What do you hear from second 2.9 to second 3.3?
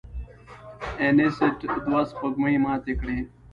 کړې.